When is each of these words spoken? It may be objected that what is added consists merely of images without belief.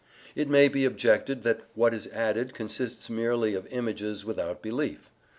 It 0.33 0.49
may 0.49 0.67
be 0.67 0.83
objected 0.83 1.43
that 1.43 1.61
what 1.75 1.93
is 1.93 2.07
added 2.07 2.55
consists 2.55 3.07
merely 3.07 3.53
of 3.53 3.67
images 3.67 4.25
without 4.25 4.63
belief. 4.63 5.11